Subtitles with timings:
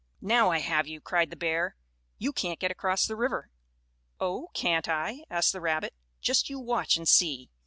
[0.23, 1.75] "Now I have you!" cried the bear.
[2.17, 3.51] "You can't get across the river."
[4.19, 5.93] "Oh, can't I?" asked the rabbit.
[6.21, 7.51] "Just you watch and see!"